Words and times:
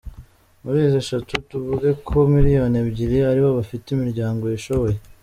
Muri 0.63 0.77
izo 0.87 0.97
eshantu, 1.03 1.27
tuvuge 1.49 1.89
ko 2.07 2.17
miliyoni 2.35 2.75
ebyiri 2.83 3.17
aribo 3.31 3.49
bafite 3.59 3.85
imiryango 3.91 4.43
yishoboye. 4.51 4.97